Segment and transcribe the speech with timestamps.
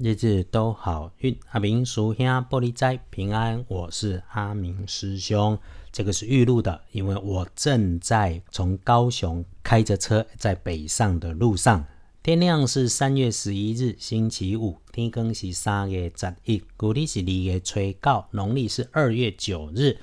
[0.00, 3.64] 日日都好运，阿明叔兄玻璃斋平安。
[3.66, 5.58] 我是阿明师兄，
[5.90, 11.84] 这个是预录的，因为我正在从高雄开着车在北上的路上。
[12.22, 19.98] 天亮是三月十一日星期五，天更是三月十一，古历是二月初九，农历是二月九日。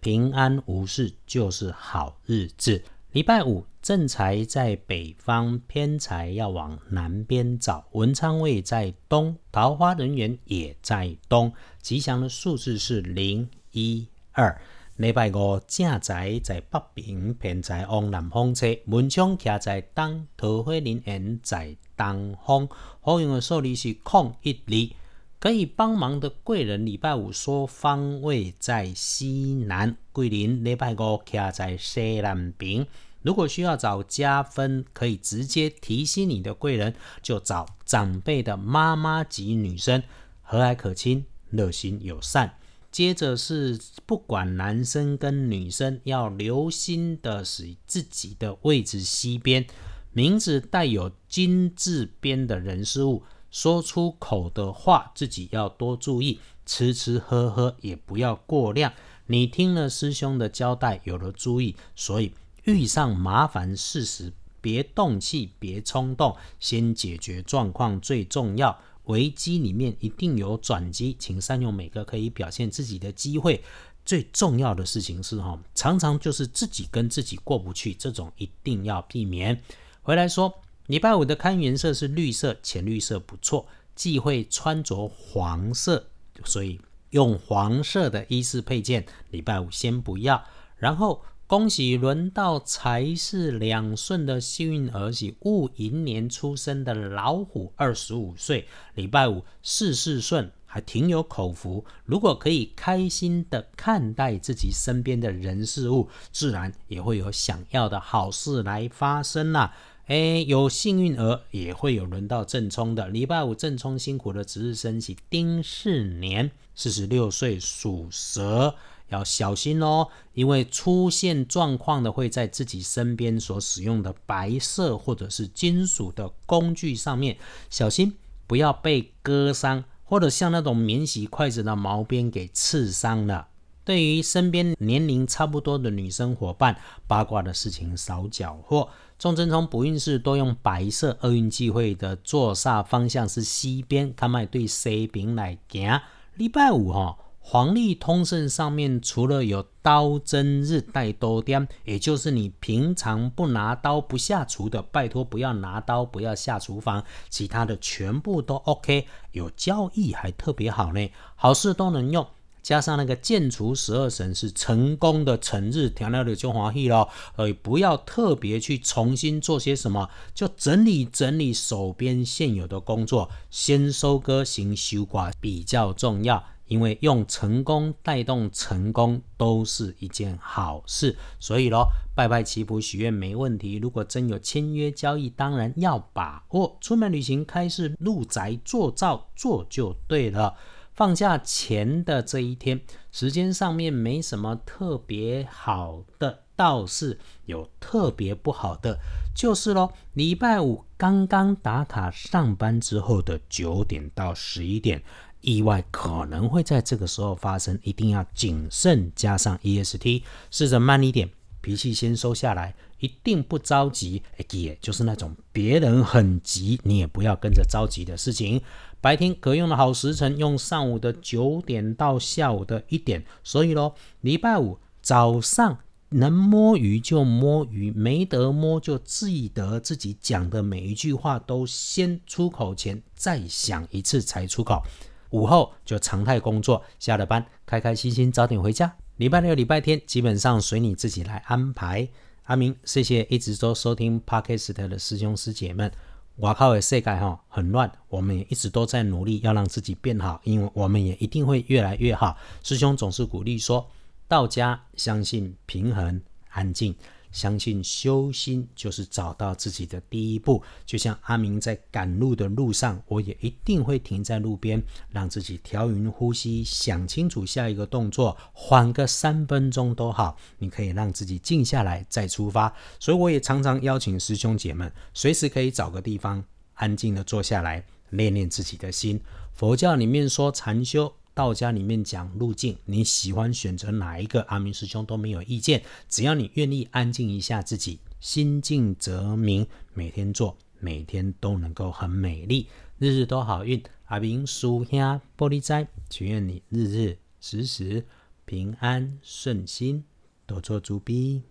[0.00, 2.82] 平安无事就是好日子。
[3.12, 7.86] 礼拜五正财在北方，偏财要往南边找。
[7.92, 11.50] 文昌位在东，桃花人缘也在东。
[11.80, 14.60] 吉祥的数字是零一二。
[14.96, 18.66] 礼拜五正财在北边，偏财往南方车。
[18.88, 22.68] 文昌徛在东，桃花人缘在东方。
[23.00, 25.07] 好用的数字是空一二。
[25.40, 32.86] 可以帮忙的贵人，礼拜五说方位在西南，桂林礼拜五徛在西南边。
[33.22, 40.02] 如果需要找加分，可以直接提醒你的贵人，就找长辈的妈妈级女生，
[40.42, 42.54] 和蔼可亲，热心友善。
[42.90, 49.64] 接着是不管男生跟女生，要留心的是自己的位置西边，
[50.12, 58.92] 名字带有金字边的人事物，说出口的话自己要多注意，吃吃喝喝也不要过量。
[59.26, 62.32] 你听了师兄的交代，有了注意，所以。
[62.64, 68.78] 遇上麻烦事时，别动气，别冲动，先解决状况最重要。
[69.04, 73.64] 危机里面一定有转机，请善用每个可以表现自己的机会。
[74.04, 79.58] 最重要的事情是哈，常常就是自己跟自己过不去，这种一定要避免。
[80.02, 80.52] 回来说，
[80.88, 86.08] 礼拜五的看颜色是绿色，浅绿色不错，忌讳穿着黄色，
[86.44, 86.80] 所以
[87.10, 90.44] 用黄色的衣饰配件，礼拜五先不要。
[90.76, 91.22] 然后。
[91.48, 101.86] 恭喜轮到财是两顺的幸运儿媳，戊寅年出生的老虎，二十五岁，礼拜五事事顺，还挺有口福。
[102.04, 109.74] 如果可以开心的看待自己身边的人事物，自然也会有想要的好事来发生啦。
[110.08, 113.08] 哎，有幸运儿也会有轮到正冲的。
[113.08, 118.74] 礼拜五正冲辛苦的值日生喜丁巳年，四十六岁属蛇。
[119.08, 127.36] 要小心哦，因为出现状况的会在自己身边所使用的白色或者是金属的工具上面，
[127.68, 128.16] 小心
[128.46, 133.48] 不要被割伤，或者像那种免洗筷子的毛边给刺伤了。
[133.88, 136.76] 对于身边年龄差不多的女生伙伴，
[137.06, 138.86] 八卦的事情少搅和。
[139.18, 145.98] 重针从补运势多用白色，厄运忌讳的坐煞方向是西边，看卖对西边来行。
[146.34, 147.16] 礼拜五哈。
[147.40, 159.06] 黄历通胜上面除了有刀针日带多点，也就是你平常不拿刀不下厨的，拜托不要拿刀不要下厨房，其他的全部都 OK。
[159.32, 162.26] 有交易还特别好呢，好事都能用。
[162.68, 167.08] 加上那个建除十二神是成功的成日，调料的就华喜咯。
[167.36, 176.44] 呃，不要特别去重新做些什么，就整理整理手边现有的工作，先收割行修挂比较重要。
[176.66, 183.76] 因为用成功带动成功都是一件好事，所以咯，拜拜祈福许愿没问题。
[183.76, 186.76] 如果真有签约交易，当然要把握。
[186.82, 190.54] 出门旅行、开市、入宅、做照做就对了。
[190.98, 192.80] 放假前的这一天，
[193.12, 198.98] 时间上面没什么特别好的，倒是有特别不好的，
[199.32, 205.00] 就是咯，礼拜五刚刚打卡上班之后的九点到十一点。
[205.40, 211.30] 意外可能会在这个时候发生，一定要谨慎，加上 EST，试着慢一点，
[211.60, 214.22] 脾气先收下来，一定不着急。
[214.50, 218.60] 也就是那种别人很急，你也不要跟着着急的事情。
[219.00, 223.24] 白天可用的好时辰，用上午的九点到下午的一点。
[223.44, 225.78] 所以咯，礼拜五早上
[226.10, 234.82] 能摸鱼就摸鱼，没得摸就记得自己讲的每一句话都先出口前再想一次才出口。
[235.30, 238.96] 午后就常态工作，下了班开开心心早点回家。
[239.18, 242.08] 礼拜六、礼拜天基本上随你自己来安排。
[242.44, 245.90] 阿明，谢谢一直都收听 Podcast 的师兄师姐们。
[246.36, 252.38] 我靠的世界哈很乱，我们也一直都在努力要让自己变好，因为我们也一定会越来越好。
[252.62, 253.90] 师兄总是鼓励说，
[254.28, 256.94] 道家相信平衡、安静。
[257.30, 260.62] 相信修心就是找到自己的第一步。
[260.86, 270.36] 就像阿明在赶路的路上，我也一定会停在路边，让自己调匀呼吸，想清楚下一个动作，缓个三分钟都好。
[270.58, 272.74] 你可以让自己静下来再出发。
[272.98, 276.44] 所以我也常常邀请师兄姐们，随时可以找个地方
[276.74, 277.84] 安静的坐下来。
[278.10, 279.20] 练练自己的心。
[279.52, 284.42] 佛教里面说禅修，道家里面讲路径，你喜欢选择哪一个？
[284.48, 289.64] 阿明师兄都没有意见，只要你愿意安静一下自己，心静则明，
[289.94, 292.66] 每天做，每天都能够很美丽，
[292.98, 293.80] 日日都好运。
[294.06, 294.98] 阿明叔兄
[295.36, 298.04] 玻璃斋，祈愿你日日时时
[298.44, 300.02] 平安顺心，
[300.44, 301.44] 多做主逼。